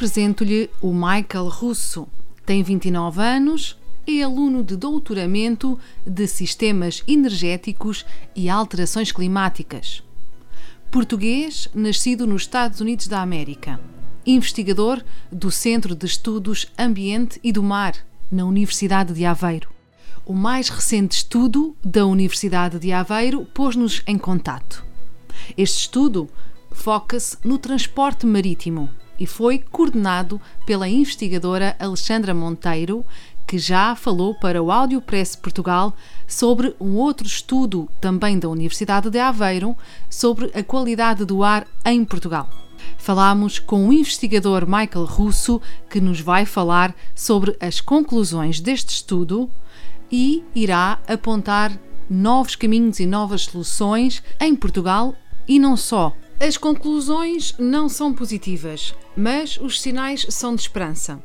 Apresento-lhe 0.00 0.70
o 0.80 0.94
Michael 0.94 1.48
Russo. 1.48 2.08
Tem 2.46 2.62
29 2.62 3.20
anos, 3.20 3.78
é 4.06 4.22
aluno 4.22 4.64
de 4.64 4.74
doutoramento 4.74 5.78
de 6.06 6.26
Sistemas 6.26 7.04
Energéticos 7.06 8.06
e 8.34 8.48
Alterações 8.48 9.12
Climáticas. 9.12 10.02
Português, 10.90 11.68
nascido 11.74 12.26
nos 12.26 12.44
Estados 12.44 12.80
Unidos 12.80 13.08
da 13.08 13.20
América. 13.20 13.78
Investigador 14.24 15.04
do 15.30 15.50
Centro 15.50 15.94
de 15.94 16.06
Estudos 16.06 16.72
Ambiente 16.78 17.38
e 17.44 17.52
do 17.52 17.62
Mar, 17.62 17.94
na 18.32 18.46
Universidade 18.46 19.12
de 19.12 19.26
Aveiro. 19.26 19.68
O 20.24 20.32
mais 20.32 20.70
recente 20.70 21.16
estudo 21.16 21.76
da 21.84 22.06
Universidade 22.06 22.78
de 22.78 22.90
Aveiro 22.90 23.44
pôs-nos 23.44 24.02
em 24.06 24.16
contato. 24.16 24.82
Este 25.58 25.80
estudo 25.80 26.26
foca-se 26.72 27.36
no 27.44 27.58
transporte 27.58 28.24
marítimo 28.24 28.88
e 29.20 29.26
foi 29.26 29.58
coordenado 29.58 30.40
pela 30.64 30.88
investigadora 30.88 31.76
Alexandra 31.78 32.32
Monteiro, 32.32 33.04
que 33.46 33.58
já 33.58 33.94
falou 33.94 34.34
para 34.34 34.62
o 34.62 34.72
Áudio 34.72 35.02
Press 35.02 35.36
Portugal 35.36 35.94
sobre 36.26 36.74
um 36.80 36.96
outro 36.96 37.26
estudo 37.26 37.88
também 38.00 38.38
da 38.38 38.48
Universidade 38.48 39.10
de 39.10 39.18
Aveiro 39.18 39.76
sobre 40.08 40.50
a 40.54 40.62
qualidade 40.62 41.24
do 41.26 41.44
ar 41.44 41.66
em 41.84 42.04
Portugal. 42.04 42.48
Falámos 42.96 43.58
com 43.58 43.88
o 43.88 43.92
investigador 43.92 44.66
Michael 44.66 45.04
Russo, 45.04 45.60
que 45.90 46.00
nos 46.00 46.20
vai 46.20 46.46
falar 46.46 46.94
sobre 47.14 47.56
as 47.60 47.80
conclusões 47.80 48.60
deste 48.60 48.90
estudo 48.90 49.50
e 50.10 50.42
irá 50.54 50.98
apontar 51.06 51.72
novos 52.08 52.56
caminhos 52.56 52.98
e 53.00 53.06
novas 53.06 53.42
soluções 53.42 54.22
em 54.40 54.56
Portugal 54.56 55.14
e 55.46 55.58
não 55.58 55.76
só. 55.76 56.14
As 56.42 56.56
conclusões 56.56 57.54
não 57.58 57.86
são 57.86 58.14
positivas, 58.14 58.94
mas 59.14 59.58
os 59.58 59.78
sinais 59.78 60.24
são 60.30 60.54
de 60.54 60.62
esperança. 60.62 61.22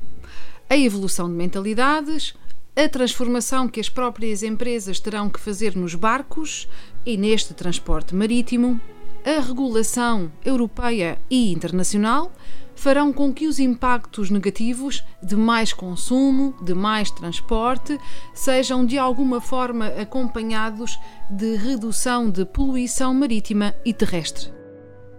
A 0.69 0.75
evolução 0.75 1.29
de 1.29 1.35
mentalidades, 1.35 2.33
a 2.75 2.89
transformação 2.89 3.69
que 3.69 3.79
as 3.79 3.87
próprias 3.87 4.43
empresas 4.43 4.99
terão 4.99 5.29
que 5.29 5.39
fazer 5.39 5.73
nos 5.73 5.95
barcos 5.95 6.67
e 7.05 7.15
neste 7.15 7.53
transporte 7.53 8.13
marítimo, 8.13 8.77
a 9.25 9.39
regulação 9.39 10.29
europeia 10.43 11.17
e 11.29 11.49
internacional 11.49 12.29
farão 12.75 13.13
com 13.13 13.33
que 13.33 13.47
os 13.47 13.57
impactos 13.57 14.29
negativos 14.29 15.01
de 15.23 15.37
mais 15.37 15.71
consumo, 15.71 16.53
de 16.61 16.73
mais 16.73 17.09
transporte, 17.09 17.97
sejam 18.33 18.85
de 18.85 18.97
alguma 18.97 19.39
forma 19.39 19.87
acompanhados 19.87 20.99
de 21.31 21.55
redução 21.55 22.29
de 22.29 22.43
poluição 22.43 23.13
marítima 23.13 23.73
e 23.85 23.93
terrestre 23.93 24.54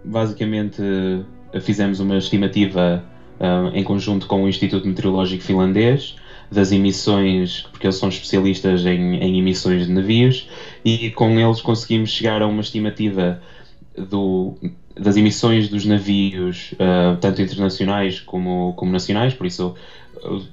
basicamente 0.07 0.81
fizemos 1.61 1.99
uma 1.99 2.17
estimativa 2.17 3.03
uh, 3.39 3.75
em 3.75 3.83
conjunto 3.83 4.27
com 4.27 4.43
o 4.43 4.49
Instituto 4.49 4.87
Meteorológico 4.87 5.43
Finlandês 5.43 6.15
das 6.51 6.71
emissões, 6.71 7.67
porque 7.71 7.85
eles 7.85 7.97
são 7.97 8.07
especialistas 8.07 8.85
em, 8.85 9.17
em, 9.17 9.37
emissões 9.37 9.85
de 9.85 9.91
navios, 9.91 10.49
e 10.83 11.11
com 11.11 11.37
eles 11.37 11.61
conseguimos 11.61 12.09
chegar 12.09 12.41
a 12.41 12.47
uma 12.47 12.61
estimativa 12.61 13.41
do, 13.97 14.55
das 14.95 15.17
emissões 15.17 15.69
dos 15.69 15.85
navios, 15.85 16.73
uh, 16.73 17.17
tanto 17.19 17.41
internacionais 17.41 18.19
como, 18.19 18.73
como 18.73 18.91
nacionais, 18.91 19.33
por 19.33 19.45
isso 19.45 19.75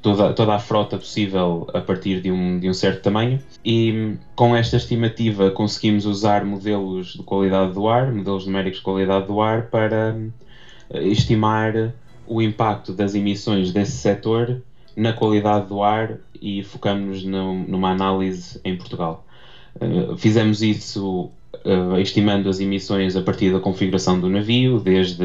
toda, 0.03 0.33
toda 0.33 0.55
a 0.55 0.59
frota 0.59 0.97
possível 0.99 1.67
a 1.73 1.81
partir 1.81 2.21
de 2.21 2.31
um, 2.31 2.59
de 2.59 2.69
um 2.69 2.75
certo 2.75 3.03
tamanho. 3.03 3.39
E 3.65 4.17
com 4.35 4.55
esta 4.55 4.77
estimativa 4.77 5.51
conseguimos 5.51 6.07
usar 6.07 6.45
modelos 6.45 7.15
de 7.15 7.23
qualidade 7.23 7.73
do 7.73 7.89
ar, 7.89 8.13
modelos 8.13 8.47
numéricos 8.47 8.79
de 8.79 8.85
qualidade 8.85 9.27
do 9.27 9.41
ar, 9.41 9.71
para 9.71 10.17
eh, 10.91 11.03
estimar 11.05 11.93
o 12.27 12.41
impacto 12.41 12.93
das 12.93 13.15
emissões 13.15 13.73
desse 13.73 13.93
setor 13.93 14.63
na 14.97 15.13
qualidade 15.13 15.69
do 15.69 15.83
ar 15.83 16.19
e 16.41 16.63
focamos 16.63 17.25
numa 17.25 17.91
análise 17.91 18.61
em 18.65 18.77
Portugal. 18.77 19.27
Uh, 19.77 20.17
fizemos 20.17 20.63
isso 20.63 21.31
uh, 21.65 21.99
estimando 21.99 22.49
as 22.49 22.61
emissões 22.61 23.17
a 23.17 23.23
partir 23.23 23.53
da 23.53 23.61
configuração 23.61 24.21
do 24.21 24.29
navio, 24.29 24.79
desde 24.79 25.25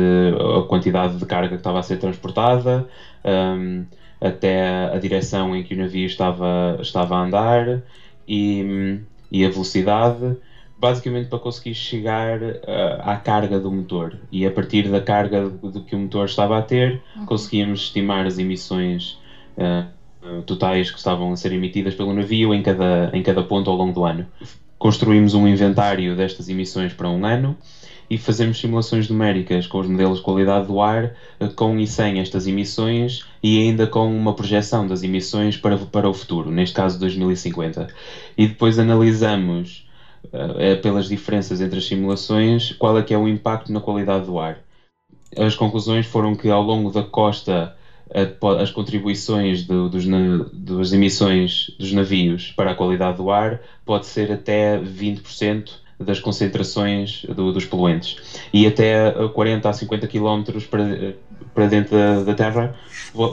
a 0.58 0.64
quantidade 0.64 1.18
de 1.18 1.26
carga 1.26 1.50
que 1.50 1.56
estava 1.56 1.80
a 1.80 1.84
ser 1.84 1.98
transportada, 1.98 2.88
um, 3.24 3.86
até 4.22 4.94
a 4.94 4.98
direção 4.98 5.56
em 5.56 5.64
que 5.64 5.74
o 5.74 5.78
navio 5.78 6.06
estava, 6.06 6.78
estava 6.82 7.16
a 7.16 7.24
andar 7.24 7.82
e, 8.28 9.00
e 9.32 9.46
a 9.46 9.50
velocidade, 9.50 10.36
basicamente 10.78 11.28
para 11.28 11.40
conseguir 11.40 11.74
chegar 11.74 12.42
uh, 12.42 13.02
à 13.02 13.18
carga 13.18 13.60
do 13.60 13.72
motor. 13.72 14.18
E 14.32 14.46
a 14.46 14.52
partir 14.52 14.90
da 14.90 15.02
carga 15.02 15.50
do 15.50 15.84
que 15.84 15.96
o 15.96 16.00
motor 16.00 16.26
estava 16.26 16.58
a 16.58 16.62
ter, 16.62 17.02
uhum. 17.16 17.26
conseguíamos 17.26 17.82
estimar 17.82 18.26
as 18.26 18.38
emissões 18.38 19.20
uh, 19.58 20.42
totais 20.46 20.92
que 20.92 20.98
estavam 20.98 21.32
a 21.32 21.36
ser 21.36 21.54
emitidas 21.54 21.96
pelo 21.96 22.14
navio 22.14 22.54
em 22.54 22.62
cada, 22.62 23.10
em 23.14 23.24
cada 23.24 23.44
ponto 23.44 23.70
ao 23.70 23.76
longo 23.76 23.94
do 23.94 24.06
ano. 24.06 24.26
Construímos 24.80 25.34
um 25.34 25.46
inventário 25.46 26.16
destas 26.16 26.48
emissões 26.48 26.94
para 26.94 27.10
um 27.10 27.26
ano 27.26 27.58
e 28.10 28.18
fazemos 28.18 28.58
simulações 28.58 29.10
numéricas 29.10 29.68
com 29.68 29.78
os 29.80 29.88
modelos 29.88 30.20
de 30.20 30.24
qualidade 30.24 30.68
do 30.68 30.80
ar, 30.80 31.16
eh, 31.38 31.48
com 31.50 31.78
e 31.78 31.86
sem 31.86 32.20
estas 32.20 32.48
emissões 32.48 33.26
e 33.44 33.60
ainda 33.60 33.86
com 33.86 34.10
uma 34.10 34.34
projeção 34.34 34.88
das 34.88 35.04
emissões 35.04 35.58
para, 35.58 35.78
para 35.78 36.10
o 36.10 36.14
futuro, 36.14 36.50
neste 36.50 36.76
caso 36.76 36.98
2050. 36.98 37.88
E 38.38 38.48
depois 38.48 38.80
analisamos, 38.80 39.86
uh, 40.28 40.82
pelas 40.82 41.10
diferenças 41.10 41.60
entre 41.60 41.78
as 41.78 41.86
simulações, 41.86 42.72
qual 42.72 42.98
é 42.98 43.04
que 43.04 43.14
é 43.14 43.18
o 43.18 43.28
impacto 43.28 43.74
na 43.74 43.82
qualidade 43.82 44.26
do 44.28 44.40
ar. 44.40 44.60
As 45.38 45.56
conclusões 45.56 46.06
foram 46.06 46.34
que 46.36 46.50
ao 46.50 46.64
longo 46.64 46.90
da 46.90 47.04
costa 47.04 47.76
as 48.60 48.72
contribuições 48.72 49.64
do, 49.64 49.90
dos, 49.90 50.06
das 50.52 50.92
emissões 50.92 51.72
dos 51.78 51.92
navios 51.92 52.52
para 52.56 52.72
a 52.72 52.74
qualidade 52.74 53.18
do 53.18 53.30
ar 53.30 53.60
pode 53.86 54.06
ser 54.06 54.32
até 54.32 54.80
20% 54.80 55.80
das 56.00 56.20
concentrações 56.20 57.26
do, 57.36 57.52
dos 57.52 57.66
poluentes. 57.66 58.16
E 58.54 58.66
até 58.66 59.12
40 59.34 59.70
a 59.70 59.74
50 59.74 60.08
km 60.08 60.44
para, 60.70 61.16
para 61.54 61.68
dentro 61.68 61.96
da, 61.96 62.24
da 62.24 62.34
Terra 62.34 62.74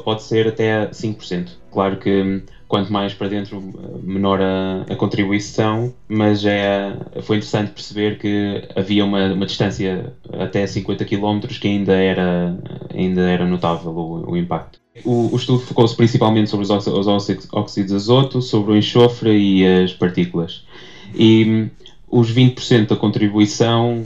pode 0.04 0.22
ser 0.22 0.48
até 0.48 0.86
5%. 0.88 1.50
Claro 1.70 1.96
que 1.96 2.22
hum, 2.22 2.42
quanto 2.68 2.92
mais 2.92 3.14
para 3.14 3.28
dentro, 3.28 3.62
menor 4.02 4.40
a, 4.40 4.84
a 4.90 4.96
contribuição, 4.96 5.92
mas 6.08 6.44
é, 6.44 6.96
foi 7.22 7.36
interessante 7.36 7.70
perceber 7.70 8.18
que 8.18 8.62
havia 8.74 9.04
uma, 9.04 9.32
uma 9.32 9.46
distância 9.46 10.12
até 10.32 10.66
50 10.66 11.04
km 11.04 11.40
que 11.60 11.68
ainda 11.68 11.92
era, 11.94 12.56
ainda 12.96 13.20
era 13.22 13.46
notável 13.46 13.92
o, 13.92 14.30
o 14.30 14.36
impacto. 14.36 14.80
O, 15.04 15.32
o 15.32 15.36
estudo 15.36 15.60
focou-se 15.60 15.94
principalmente 15.94 16.48
sobre 16.48 16.64
os, 16.64 16.86
os 16.86 17.06
óxidos 17.06 17.88
de 17.88 17.94
azoto, 17.94 18.40
sobre 18.40 18.72
o 18.72 18.76
enxofre 18.76 19.36
e 19.36 19.66
as 19.66 19.92
partículas. 19.92 20.64
E 21.14 21.44
hum, 21.44 21.70
os 22.08 22.32
20% 22.32 22.88
da 22.88 22.96
contribuição 22.96 24.04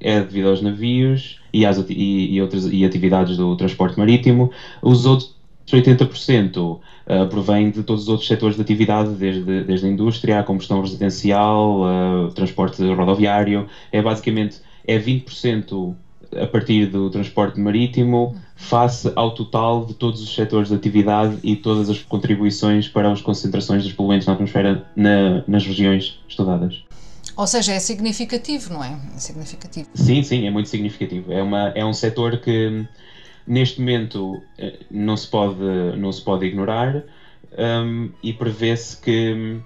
é 0.00 0.20
devido 0.20 0.48
aos 0.48 0.62
navios 0.62 1.40
e, 1.52 1.66
às, 1.66 1.78
e, 1.88 2.34
e, 2.34 2.40
outras, 2.40 2.66
e 2.66 2.84
atividades 2.84 3.36
do 3.36 3.56
transporte 3.56 3.98
marítimo. 3.98 4.50
Os 4.80 5.04
outros 5.06 5.34
80% 5.66 6.56
uh, 6.56 6.80
provém 7.28 7.70
de 7.70 7.82
todos 7.82 8.04
os 8.04 8.08
outros 8.08 8.28
setores 8.28 8.56
de 8.56 8.62
atividade, 8.62 9.10
desde, 9.10 9.64
desde 9.64 9.86
a 9.86 9.88
indústria, 9.88 10.40
a 10.40 10.42
combustão 10.42 10.80
residencial, 10.80 11.82
uh, 11.82 12.32
transporte 12.32 12.82
rodoviário. 12.92 13.66
É 13.90 14.00
basicamente 14.00 14.60
é 14.86 14.98
20% 14.98 15.94
a 16.36 16.46
partir 16.46 16.86
do 16.86 17.08
transporte 17.10 17.58
marítimo 17.58 18.36
face 18.54 19.10
ao 19.14 19.34
total 19.34 19.86
de 19.86 19.94
todos 19.94 20.22
os 20.22 20.34
setores 20.34 20.68
de 20.68 20.74
atividade 20.74 21.38
e 21.42 21.56
todas 21.56 21.88
as 21.88 21.98
contribuições 22.00 22.88
para 22.88 23.10
as 23.10 23.22
concentrações 23.22 23.82
dos 23.82 23.92
poluentes 23.92 24.26
na 24.26 24.34
atmosfera 24.34 24.86
na, 24.94 25.42
nas 25.46 25.64
regiões 25.66 26.18
estudadas. 26.28 26.82
Ou 27.36 27.46
seja, 27.46 27.72
é 27.72 27.78
significativo, 27.78 28.72
não 28.72 28.82
é? 28.82 28.98
É 29.14 29.18
significativo. 29.18 29.88
Sim, 29.94 30.22
sim, 30.22 30.46
é 30.46 30.50
muito 30.50 30.68
significativo. 30.68 31.32
É, 31.32 31.40
uma, 31.40 31.68
é 31.68 31.84
um 31.84 31.92
setor 31.92 32.38
que 32.38 32.84
neste 33.46 33.80
momento 33.80 34.42
eh, 34.58 34.80
não 34.90 35.16
se 35.16 35.28
pode, 35.28 35.60
não 35.96 36.10
se 36.12 36.20
pode 36.20 36.46
ignorar 36.46 37.04
um, 37.56 38.10
e 38.22 38.32
prevê-se 38.32 39.00
que 39.00 39.60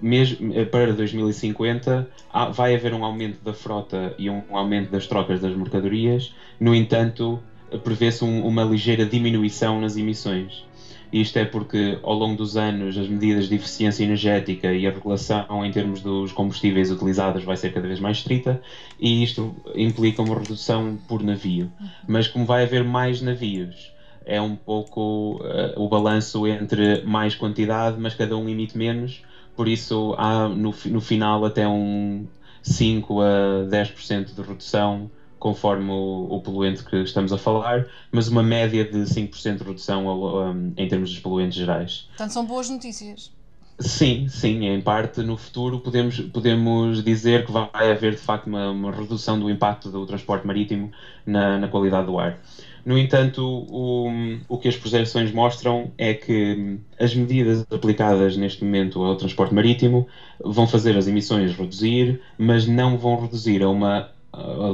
mesmo 0.00 0.52
eh, 0.54 0.64
para 0.64 0.92
2050 0.92 2.08
vai 2.52 2.74
haver 2.74 2.94
um 2.94 3.04
aumento 3.04 3.42
da 3.42 3.52
frota 3.52 4.14
e 4.18 4.28
um 4.30 4.42
aumento 4.50 4.90
das 4.90 5.06
trocas 5.06 5.40
das 5.40 5.54
mercadorias. 5.54 6.32
No 6.60 6.74
entanto, 6.74 7.40
prevê-se 7.82 8.24
um, 8.24 8.46
uma 8.46 8.62
ligeira 8.62 9.04
diminuição 9.04 9.80
nas 9.80 9.96
emissões. 9.96 10.64
Isto 11.12 11.38
é 11.38 11.44
porque, 11.44 11.98
ao 12.02 12.14
longo 12.14 12.36
dos 12.36 12.56
anos, 12.56 12.98
as 12.98 13.08
medidas 13.08 13.48
de 13.48 13.54
eficiência 13.54 14.04
energética 14.04 14.72
e 14.72 14.86
a 14.86 14.90
regulação 14.90 15.64
em 15.64 15.70
termos 15.70 16.02
dos 16.02 16.32
combustíveis 16.32 16.90
utilizados 16.90 17.44
vai 17.44 17.56
ser 17.56 17.72
cada 17.72 17.86
vez 17.86 17.98
mais 17.98 18.18
estrita 18.18 18.60
e 19.00 19.22
isto 19.22 19.56
implica 19.74 20.22
uma 20.22 20.38
redução 20.38 20.98
por 21.08 21.22
navio. 21.22 21.72
Mas, 22.06 22.28
como 22.28 22.44
vai 22.44 22.62
haver 22.62 22.84
mais 22.84 23.22
navios, 23.22 23.90
é 24.26 24.38
um 24.38 24.54
pouco 24.54 25.40
uh, 25.42 25.80
o 25.82 25.88
balanço 25.88 26.46
entre 26.46 27.02
mais 27.02 27.34
quantidade, 27.34 27.98
mas 27.98 28.14
cada 28.14 28.36
um 28.36 28.46
emite 28.46 28.76
menos, 28.76 29.22
por 29.58 29.66
isso 29.66 30.14
há 30.16 30.48
no, 30.48 30.72
no 30.86 31.00
final 31.00 31.44
até 31.44 31.66
um 31.66 32.28
5 32.62 33.20
a 33.20 33.24
10% 33.68 34.32
de 34.32 34.40
redução 34.40 35.10
conforme 35.36 35.90
o, 35.90 36.28
o, 36.30 36.40
poluente 36.40 36.84
que 36.84 36.94
estamos 36.98 37.32
a 37.32 37.38
falar, 37.38 37.84
mas 38.12 38.28
uma 38.28 38.42
média 38.42 38.84
de 38.84 38.98
5% 38.98 39.56
de 39.56 39.64
redução 39.64 40.06
um, 40.06 40.72
em 40.76 40.86
termos 40.86 41.10
dos 41.10 41.18
poluentes 41.18 41.58
gerais. 41.58 42.06
Portanto, 42.10 42.30
são 42.30 42.46
boas 42.46 42.70
notícias. 42.70 43.32
Sim, 43.80 44.28
sim, 44.28 44.64
em 44.64 44.80
parte 44.80 45.22
no 45.22 45.36
futuro 45.36 45.80
podemos, 45.80 46.20
podemos 46.20 47.02
dizer 47.02 47.44
que 47.44 47.50
vai 47.50 47.90
haver 47.90 48.12
de 48.12 48.20
facto 48.20 48.46
uma, 48.46 48.70
uma 48.70 48.92
redução 48.92 49.40
do 49.40 49.50
impacto 49.50 49.90
do 49.90 50.06
transporte 50.06 50.46
marítimo 50.46 50.92
na, 51.26 51.58
na 51.58 51.66
qualidade 51.66 52.06
do 52.06 52.16
ar. 52.16 52.38
No 52.84 52.96
entanto, 52.98 53.42
o, 53.42 54.10
o 54.48 54.58
que 54.58 54.68
as 54.68 54.76
projeções 54.76 55.32
mostram 55.32 55.92
é 55.98 56.14
que 56.14 56.78
as 56.98 57.14
medidas 57.14 57.66
aplicadas 57.70 58.36
neste 58.36 58.64
momento 58.64 59.02
ao 59.02 59.16
transporte 59.16 59.54
marítimo 59.54 60.06
vão 60.42 60.66
fazer 60.66 60.96
as 60.96 61.06
emissões 61.06 61.54
reduzir, 61.56 62.20
mas 62.38 62.66
não 62.66 62.96
vão 62.96 63.20
reduzir 63.20 63.62
a 63.62 63.68
uma 63.68 64.10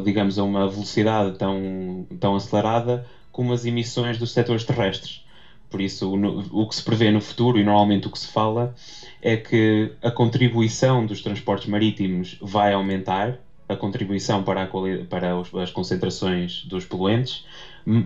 digamos, 0.04 0.38
a 0.38 0.42
uma 0.42 0.68
velocidade 0.68 1.38
tão, 1.38 2.06
tão 2.20 2.34
acelerada 2.34 3.06
como 3.30 3.52
as 3.52 3.64
emissões 3.64 4.18
dos 4.18 4.32
setores 4.32 4.64
terrestres. 4.64 5.24
Por 5.70 5.80
isso, 5.80 6.16
no, 6.16 6.40
o 6.52 6.68
que 6.68 6.74
se 6.74 6.82
prevê 6.82 7.10
no 7.10 7.20
futuro, 7.20 7.58
e 7.58 7.64
normalmente 7.64 8.06
o 8.06 8.10
que 8.10 8.18
se 8.18 8.28
fala, 8.28 8.74
é 9.20 9.36
que 9.36 9.92
a 10.02 10.10
contribuição 10.10 11.04
dos 11.04 11.20
transportes 11.20 11.68
marítimos 11.68 12.36
vai 12.40 12.72
aumentar, 12.72 13.38
a 13.68 13.74
contribuição 13.74 14.42
para, 14.42 14.62
a 14.62 14.68
para 15.08 15.36
os, 15.36 15.52
as 15.54 15.70
concentrações 15.70 16.64
dos 16.66 16.84
poluentes, 16.84 17.44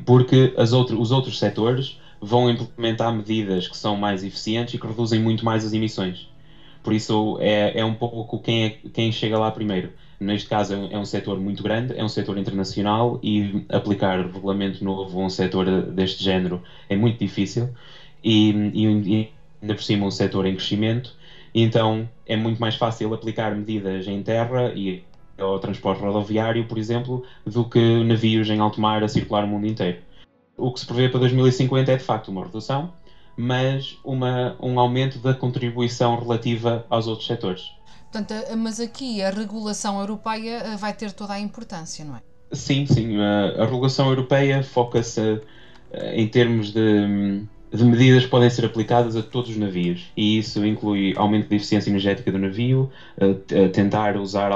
porque 0.04 0.52
outro, 0.74 1.00
os 1.00 1.10
outros 1.10 1.38
setores 1.38 1.98
vão 2.20 2.50
implementar 2.50 3.12
medidas 3.12 3.68
que 3.68 3.76
são 3.76 3.96
mais 3.96 4.22
eficientes 4.24 4.74
e 4.74 4.78
que 4.78 4.86
reduzem 4.86 5.20
muito 5.20 5.44
mais 5.44 5.64
as 5.64 5.72
emissões. 5.72 6.28
Por 6.82 6.92
isso, 6.92 7.36
é, 7.40 7.80
é 7.80 7.84
um 7.84 7.94
pouco 7.94 8.38
quem, 8.40 8.64
é, 8.64 8.70
quem 8.92 9.12
chega 9.12 9.38
lá 9.38 9.50
primeiro. 9.50 9.92
Neste 10.18 10.48
caso 10.48 10.74
é 10.74 10.98
um, 10.98 11.04
setor 11.04 11.38
muito 11.38 11.62
grande, 11.62 11.94
é 11.96 12.02
um 12.04 12.08
setor 12.08 12.38
internacional 12.38 13.20
e 13.22 13.64
aplicar 13.68 14.26
regulamento 14.26 14.82
novo 14.82 15.20
a 15.20 15.24
um 15.24 15.28
setor 15.28 15.92
deste 15.92 16.24
género 16.24 16.60
é 16.88 16.96
muito 16.96 17.18
difícil 17.18 17.68
e, 18.22 18.50
e 18.74 19.30
ainda 19.62 19.74
por 19.74 19.82
cima 19.82 20.06
um 20.06 20.10
setor 20.10 20.46
em 20.46 20.54
crescimento, 20.54 21.14
então 21.54 22.08
é 22.26 22.36
muito 22.36 22.60
mais 22.60 22.74
fácil 22.74 23.14
aplicar 23.14 23.54
medidas 23.54 24.06
em 24.08 24.20
terra 24.22 24.72
e 24.74 25.02
ao 25.38 25.58
transporte 25.58 26.02
rodoviário, 26.02 26.66
por 26.66 26.78
exemplo, 26.78 27.24
do 27.46 27.68
que 27.68 28.02
navios 28.04 28.48
em 28.50 28.58
alto 28.58 28.80
mar 28.80 29.02
a 29.02 29.08
circular 29.08 29.44
o 29.44 29.48
mundo 29.48 29.66
inteiro. 29.66 29.98
O 30.56 30.72
que 30.72 30.80
se 30.80 30.86
prevê 30.86 31.08
para 31.08 31.20
2050 31.20 31.92
é 31.92 31.96
de 31.96 32.02
facto 32.02 32.28
uma 32.28 32.44
redução, 32.44 32.92
mas 33.36 33.96
uma, 34.04 34.56
um 34.60 34.78
aumento 34.80 35.18
da 35.18 35.32
contribuição 35.32 36.18
relativa 36.18 36.84
aos 36.90 37.06
outros 37.06 37.26
setores. 37.26 37.70
Portanto, 38.10 38.34
mas 38.56 38.80
aqui 38.80 39.22
a 39.22 39.30
regulação 39.30 40.00
europeia 40.00 40.62
eh, 40.64 40.76
vai 40.76 40.92
ter 40.92 41.12
toda 41.12 41.34
a 41.34 41.40
importância, 41.40 42.04
não 42.04 42.16
é? 42.16 42.22
Sim, 42.52 42.86
sim. 42.86 43.18
A, 43.20 43.64
regulação 43.66 44.08
europeia 44.08 44.62
foca-se 44.62 45.40
eh, 45.92 46.20
em 46.20 46.26
termos 46.26 46.72
de, 46.72 47.44
de, 47.72 47.84
medidas 47.84 48.24
que 48.24 48.30
podem 48.30 48.50
ser 48.50 48.64
aplicadas 48.64 49.16
a 49.16 49.22
todos 49.22 49.50
os 49.50 49.56
navios. 49.56 50.10
E 50.16 50.38
isso 50.38 50.64
inclui 50.64 51.14
aumento 51.16 51.48
da 51.48 51.56
eficiência 51.56 51.90
energética 51.90 52.30
do 52.32 52.38
navio, 52.38 52.90
tentar 53.72 54.16
usar 54.16 54.50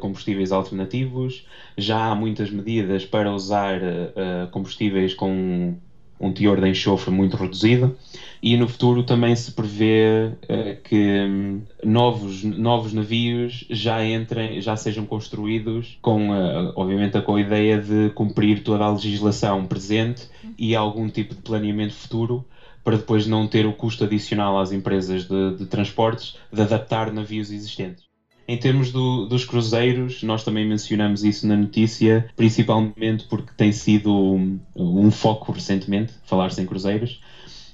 combustíveis 0.00 0.52
alternativos. 0.52 1.46
Já 1.76 2.10
há 2.10 2.14
muitas 2.14 2.50
medidas 2.50 3.04
para 3.04 3.32
usar 3.32 3.80
eh, 3.82 4.48
combustíveis 4.50 5.14
com 5.14 5.74
um 6.22 6.32
teor 6.32 6.60
de 6.60 6.68
enxofre 6.68 7.10
muito 7.10 7.36
reduzido 7.36 7.96
e 8.40 8.56
no 8.56 8.68
futuro 8.68 9.02
também 9.02 9.34
se 9.34 9.50
prevê 9.50 10.30
uh, 10.44 10.80
que 10.82 11.26
um, 11.28 11.62
novos, 11.84 12.44
novos 12.44 12.92
navios 12.92 13.64
já 13.68 14.04
entrem, 14.04 14.60
já 14.60 14.76
sejam 14.76 15.04
construídos 15.04 15.98
com, 16.00 16.30
uh, 16.30 16.72
obviamente, 16.76 17.20
com 17.22 17.34
a 17.34 17.40
ideia 17.40 17.78
de 17.78 18.10
cumprir 18.14 18.62
toda 18.62 18.84
a 18.84 18.90
legislação 18.90 19.66
presente 19.66 20.28
e 20.56 20.76
algum 20.76 21.08
tipo 21.08 21.34
de 21.34 21.42
planeamento 21.42 21.94
futuro 21.94 22.44
para 22.84 22.96
depois 22.96 23.26
não 23.26 23.46
ter 23.46 23.66
o 23.66 23.72
custo 23.72 24.04
adicional 24.04 24.58
às 24.58 24.72
empresas 24.72 25.24
de, 25.24 25.56
de 25.56 25.66
transportes 25.66 26.36
de 26.52 26.62
adaptar 26.62 27.12
navios 27.12 27.50
existentes. 27.50 28.11
Em 28.46 28.56
termos 28.56 28.90
do, 28.90 29.26
dos 29.26 29.44
cruzeiros, 29.44 30.22
nós 30.22 30.44
também 30.44 30.66
mencionamos 30.66 31.22
isso 31.22 31.46
na 31.46 31.56
notícia, 31.56 32.28
principalmente 32.36 33.24
porque 33.28 33.52
tem 33.56 33.70
sido 33.72 34.12
um, 34.12 34.58
um 34.74 35.10
foco 35.10 35.52
recentemente 35.52 36.12
falar-se 36.24 36.60
em 36.60 36.66
cruzeiros, 36.66 37.20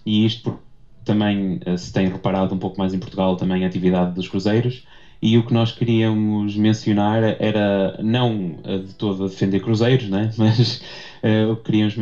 e 0.04 0.24
isto 0.26 0.42
porque 0.42 0.62
também 1.04 1.60
uh, 1.66 1.78
se 1.78 1.92
tem 1.92 2.08
reparado 2.08 2.54
um 2.54 2.58
pouco 2.58 2.78
mais 2.78 2.92
em 2.92 2.98
Portugal 2.98 3.34
também 3.36 3.64
a 3.64 3.66
atividade 3.66 4.14
dos 4.14 4.28
cruzeiros. 4.28 4.86
E 5.20 5.36
o 5.36 5.44
que 5.44 5.52
nós 5.52 5.72
queríamos 5.72 6.54
mencionar 6.54 7.24
era 7.40 7.98
não 8.00 8.56
de 8.86 8.94
todo 8.94 9.24
a 9.24 9.28
defender 9.28 9.60
cruzeiros, 9.60 10.08
né? 10.08 10.30
mas 10.38 10.80
uh, 11.24 11.52
o 11.52 11.56
que 11.56 11.64
queríamos 11.64 11.96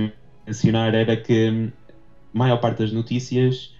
mencionar 0.46 0.94
era 0.94 1.16
que 1.16 1.70
a 2.34 2.38
maior 2.38 2.58
parte 2.58 2.80
das 2.80 2.92
notícias 2.92 3.72
eh, 3.72 3.75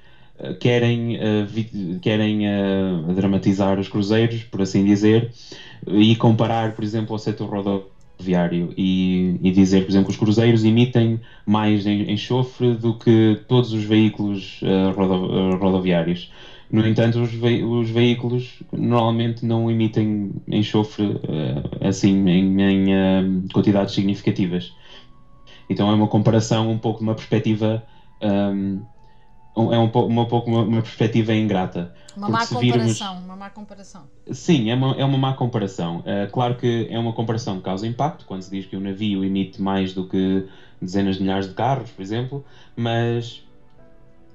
querem, 0.60 1.16
uh, 1.16 1.98
querem 2.00 2.46
uh, 2.46 3.12
dramatizar 3.14 3.78
os 3.78 3.88
cruzeiros, 3.88 4.42
por 4.44 4.62
assim 4.62 4.84
dizer, 4.84 5.32
e 5.86 6.14
comparar, 6.16 6.74
por 6.74 6.84
exemplo, 6.84 7.12
ao 7.14 7.18
setor 7.18 7.48
rodoviário 7.48 8.72
e, 8.76 9.38
e 9.42 9.50
dizer, 9.50 9.84
por 9.84 9.90
exemplo, 9.90 10.06
que 10.06 10.12
os 10.12 10.16
cruzeiros 10.16 10.64
emitem 10.64 11.20
mais 11.46 11.86
enxofre 11.86 12.74
do 12.74 12.98
que 12.98 13.40
todos 13.48 13.72
os 13.72 13.84
veículos 13.84 14.60
uh, 14.62 14.92
rodo, 14.94 15.56
rodoviários. 15.56 16.30
No 16.70 16.84
entanto, 16.84 17.20
os, 17.20 17.32
ve 17.32 17.62
os, 17.62 17.88
veículos 17.88 18.62
normalmente 18.72 19.46
não 19.46 19.70
emitem 19.70 20.32
enxofre 20.48 21.20
assim 21.80 22.28
em, 22.28 22.60
em 22.60 23.48
quantidades 23.52 23.94
significativas. 23.94 24.72
Então 25.70 25.88
é 25.88 25.94
uma 25.94 26.08
comparação 26.08 26.68
um 26.68 26.76
pouco 26.76 26.98
de 26.98 27.04
uma 27.04 27.14
perspectiva 27.14 27.84
um, 28.20 28.82
é 29.56 29.78
um, 29.78 29.90
uma, 29.90 30.26
pouco 30.26 30.50
uma, 30.50 30.62
uma 30.62 30.82
perspectiva 30.82 31.32
ingrata. 31.34 31.94
Uma 32.14 32.28
má 32.28 32.46
comparação, 32.46 32.60
virmos... 32.60 33.00
uma 33.00 33.36
má 33.36 33.50
comparação. 33.50 34.02
Sim, 34.30 34.70
é 34.70 34.74
uma, 34.74 34.94
é 34.96 35.04
uma 35.04 35.16
má 35.16 35.32
comparação. 35.32 36.00
Uh, 36.00 36.30
claro 36.30 36.56
que 36.56 36.86
é 36.90 36.98
uma 36.98 37.14
comparação 37.14 37.56
que 37.56 37.62
causa 37.62 37.86
impacto, 37.86 38.26
quando 38.26 38.42
se 38.42 38.50
diz 38.50 38.66
que 38.66 38.76
um 38.76 38.80
navio 38.80 39.24
emite 39.24 39.60
mais 39.60 39.94
do 39.94 40.06
que 40.06 40.46
dezenas 40.80 41.16
de 41.16 41.22
milhares 41.22 41.48
de 41.48 41.54
carros, 41.54 41.90
por 41.90 42.02
exemplo, 42.02 42.44
mas, 42.76 43.42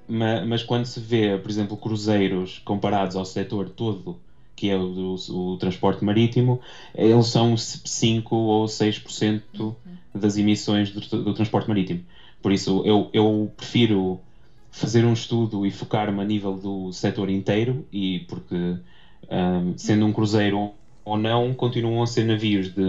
mas, 0.08 0.48
mas 0.48 0.64
quando 0.64 0.86
se 0.86 1.00
vê, 1.00 1.38
por 1.38 1.52
exemplo, 1.52 1.78
cruzeiros 1.78 2.60
comparados 2.66 3.16
ao 3.16 3.26
setor 3.26 3.70
todo, 3.70 4.20
que 4.56 4.72
é 4.72 4.78
o, 4.78 5.16
o, 5.30 5.54
o 5.54 5.58
transporte 5.58 6.04
marítimo, 6.04 6.60
eles 6.96 7.28
são 7.28 7.56
5 7.56 8.36
ou 8.36 8.66
6% 8.66 9.42
uhum. 9.60 9.76
das 10.16 10.36
emissões 10.36 10.92
do, 10.92 11.24
do 11.24 11.34
transporte 11.36 11.68
marítimo. 11.68 12.04
Por 12.42 12.52
isso, 12.52 12.82
eu, 12.86 13.10
eu 13.14 13.52
prefiro 13.56 14.20
fazer 14.72 15.06
um 15.06 15.14
estudo 15.14 15.66
e 15.66 15.72
focar-me 15.72 16.22
a 16.22 16.26
nível 16.26 16.54
do 16.54 16.92
setor 16.94 17.30
inteiro, 17.30 17.86
e 17.92 18.20
porque 18.28 18.56
um, 19.30 19.78
sendo 19.78 20.06
um 20.06 20.14
cruzeiro 20.14 20.72
ou 21.04 21.18
não, 21.18 21.54
continuam 21.54 22.02
a 22.02 22.08
ser 22.08 22.26
navios 22.26 22.70
de, 22.70 22.84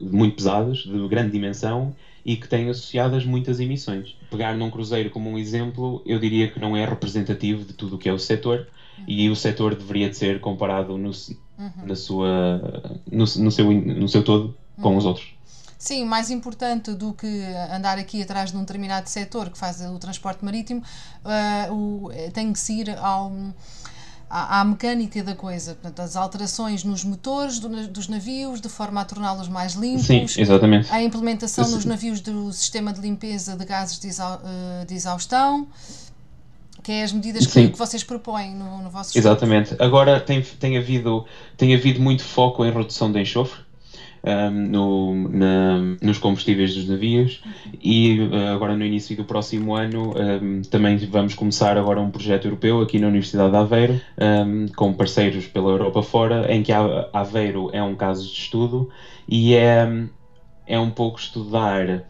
de, 0.00 0.12
muito 0.12 0.36
pesados, 0.36 0.84
de 0.84 1.08
grande 1.08 1.30
dimensão 1.30 1.94
e 2.24 2.36
que 2.36 2.48
têm 2.48 2.68
associadas 2.68 3.24
muitas 3.24 3.60
emissões. 3.60 4.16
Pegar 4.30 4.54
num 4.54 4.70
cruzeiro 4.70 5.10
como 5.10 5.30
um 5.30 5.38
exemplo, 5.38 6.02
eu 6.04 6.18
diria 6.18 6.48
que 6.48 6.60
não 6.60 6.76
é 6.76 6.84
representativo 6.84 7.64
de 7.64 7.72
tudo 7.72 7.96
o 7.96 7.98
que 7.98 8.08
é 8.08 8.12
o 8.12 8.18
setor 8.18 8.66
e 9.06 9.28
o 9.30 9.36
setor 9.36 9.74
deveria 9.74 10.10
de 10.10 10.16
ser 10.16 10.40
comparado 10.40 10.98
no, 10.98 11.10
uhum. 11.10 11.86
na 11.86 11.94
sua, 11.94 13.00
no, 13.10 13.18
no, 13.18 13.50
seu, 13.50 13.70
no 13.70 14.08
seu 14.08 14.24
todo 14.24 14.56
com 14.80 14.90
uhum. 14.90 14.96
os 14.96 15.04
outros. 15.04 15.35
Sim, 15.78 16.04
mais 16.04 16.30
importante 16.30 16.92
do 16.92 17.12
que 17.12 17.42
andar 17.70 17.98
aqui 17.98 18.22
atrás 18.22 18.50
de 18.50 18.56
um 18.56 18.60
determinado 18.60 19.08
setor 19.08 19.50
que 19.50 19.58
faz 19.58 19.80
o 19.82 19.98
transporte 19.98 20.44
marítimo, 20.44 20.82
uh, 21.24 21.72
o, 21.72 22.10
tem 22.32 22.52
que 22.52 22.58
se 22.58 22.80
ir 22.80 22.96
ao, 22.98 23.30
à, 24.30 24.64
mecânica 24.64 25.22
da 25.22 25.34
coisa. 25.34 25.74
Portanto, 25.74 26.00
as 26.00 26.16
alterações 26.16 26.82
nos 26.82 27.04
motores 27.04 27.58
do, 27.58 27.68
dos 27.88 28.08
navios, 28.08 28.60
de 28.60 28.70
forma 28.70 29.02
a 29.02 29.04
torná-los 29.04 29.48
mais 29.48 29.74
limpos. 29.74 30.06
Sim, 30.06 30.24
exatamente. 30.38 30.90
A 30.90 31.02
implementação 31.02 31.68
nos 31.68 31.84
navios 31.84 32.20
do 32.20 32.50
sistema 32.52 32.90
de 32.92 33.00
limpeza 33.00 33.54
de 33.54 33.64
gases 33.66 33.98
de, 33.98 34.08
exau, 34.08 34.40
uh, 34.42 34.86
de 34.86 34.94
exaustão 34.94 35.68
que 36.82 36.92
é 36.92 37.02
as 37.02 37.12
medidas 37.12 37.44
que, 37.44 37.68
que, 37.68 37.76
vocês 37.76 38.04
propõem 38.04 38.54
no, 38.54 38.80
no 38.80 38.88
vosso 38.88 39.18
Exatamente. 39.18 39.74
Agora 39.80 40.20
tem, 40.20 40.40
tem, 40.40 40.78
havido, 40.78 41.26
tem 41.56 41.74
havido 41.74 42.00
muito 42.00 42.22
foco 42.22 42.64
em 42.64 42.70
redução 42.70 43.10
de 43.10 43.20
enxofre 43.20 43.65
um, 44.26 44.50
no, 44.50 45.28
na, 45.28 45.78
nos 46.02 46.18
combustíveis 46.18 46.74
dos 46.74 46.88
navios. 46.88 47.40
E 47.82 48.20
uh, 48.20 48.54
agora 48.54 48.76
no 48.76 48.84
início 48.84 49.16
do 49.16 49.24
próximo 49.24 49.74
ano 49.74 50.12
um, 50.16 50.62
também 50.62 50.96
vamos 50.96 51.34
começar 51.34 51.78
agora 51.78 52.00
um 52.00 52.10
projeto 52.10 52.46
europeu 52.46 52.80
aqui 52.80 52.98
na 52.98 53.06
Universidade 53.06 53.50
de 53.50 53.56
Aveiro 53.56 54.00
um, 54.20 54.66
com 54.74 54.92
parceiros 54.92 55.46
pela 55.46 55.70
Europa 55.70 56.02
fora 56.02 56.52
em 56.52 56.62
que 56.62 56.72
Aveiro 57.12 57.70
é 57.72 57.82
um 57.82 57.94
caso 57.94 58.26
de 58.26 58.32
estudo 58.32 58.88
e 59.28 59.54
é, 59.54 59.86
é 60.66 60.78
um 60.78 60.90
pouco 60.90 61.18
estudar 61.18 62.04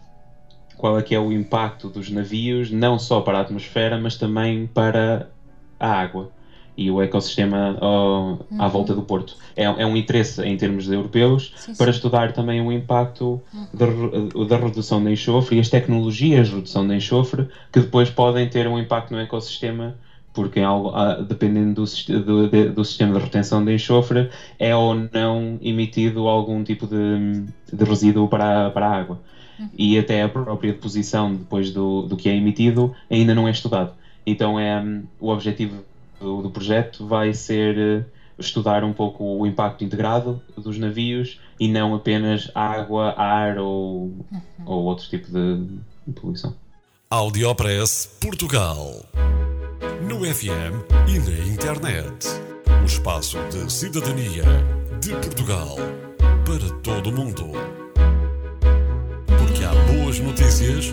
qual 0.77 0.99
é 0.99 1.03
que 1.03 1.15
é 1.15 1.21
o 1.21 1.33
impacto 1.33 1.89
dos 1.89 2.11
navios 2.11 2.71
não 2.71 2.99
só 2.99 3.21
para 3.21 3.39
a 3.39 3.41
atmosfera 3.43 3.99
mas 3.99 4.17
também 4.17 4.67
para 4.67 5.31
a 5.79 5.91
água 5.91 6.36
e 6.77 6.91
o 6.91 7.01
ecossistema 7.01 7.79
uhum. 7.81 8.39
à 8.59 8.69
volta 8.69 8.95
do 8.95 9.03
Porto. 9.03 9.37
É, 9.57 9.65
é, 9.65 9.87
um 9.87 9.97
interesse 9.97 10.43
em 10.43 10.57
termos 10.57 10.89
europeus 10.89 11.53
sim, 11.57 11.73
sim. 11.73 11.79
para 11.79 11.91
estudar 11.91 12.33
também 12.33 12.61
o 12.61 12.71
impacto 12.71 13.41
uhum. 13.53 13.67
da, 13.73 14.45
da, 14.45 14.65
redução 14.65 15.03
de 15.03 15.11
enxofre 15.11 15.57
e 15.57 15.61
as 15.61 15.69
tecnologias 15.69 16.49
de 16.49 16.57
redução 16.57 16.87
de 16.87 16.95
enxofre 16.95 17.49
que 17.73 17.81
depois 17.81 18.11
podem 18.11 18.49
ter 18.49 18.69
um 18.69 18.79
impacto 18.79 19.13
no 19.13 19.21
ecossistema 19.21 19.97
porque 20.35 20.61
algo, 20.61 20.91
ah, 20.95 21.15
dependendo 21.15 21.83
do, 21.83 22.21
do, 22.21 22.73
do, 22.75 22.85
sistema 22.85 23.15
de 23.15 23.25
retenção 23.25 23.65
de 23.65 23.73
enxofre, 23.73 24.29
é 24.59 24.77
ou 24.77 24.95
não 24.95 25.59
emitido 25.63 26.29
algum 26.29 26.63
tipo 26.63 26.87
de, 26.87 27.45
de 27.73 27.85
resíduo 27.85 28.29
para, 28.29 28.71
para 28.71 28.87
a 28.87 28.99
água. 28.99 29.19
Uhum. 29.59 29.71
E 29.79 29.99
até 29.99 30.23
a 30.23 30.29
própria 30.29 30.75
deposição 30.75 31.35
depois 31.35 31.71
do, 31.71 32.03
do 32.03 32.19
que 32.19 32.29
é 32.29 32.37
emitido 32.37 32.95
ainda 33.11 33.35
não 33.35 33.49
é 33.49 33.51
estudado. 33.51 33.95
Então 34.27 34.61
é 34.61 34.79
um, 34.79 35.05
o 35.19 35.31
objetivo 35.31 35.83
do, 36.21 36.43
do 36.43 36.51
projeto 36.51 37.07
vai 37.07 37.33
ser 37.33 37.77
uh, 37.77 38.05
estudar 38.39 38.85
um 38.85 38.93
pouco 38.93 39.25
o 39.25 39.47
impacto 39.47 39.85
integrado 39.85 40.43
dos 40.57 40.79
navios 40.79 41.41
e 41.59 41.69
não 41.69 41.95
apenas 41.95 42.51
água, 42.55 43.15
ar 43.17 43.59
ou, 43.59 44.13
uhum. 44.31 44.41
ou 44.65 44.85
outro 44.85 45.09
tipo 45.09 45.31
de, 45.31 45.67
de 46.07 46.13
poluição. 46.13 46.55
Audiopress 47.11 48.19
Portugal. 48.21 49.07
No 50.03 50.25
FM 50.25 50.85
e 51.09 51.19
na 51.19 51.55
internet. 51.55 52.27
O 52.83 52.85
espaço 52.85 53.39
de 53.51 53.73
cidadania 53.73 54.45
de 55.01 55.11
Portugal 55.11 55.77
para 56.45 56.81
todo 56.83 57.11
o 57.11 57.13
mundo. 57.13 57.53
Porque 59.27 59.65
há 59.65 59.73
boas 59.93 60.19
notícias 60.21 60.93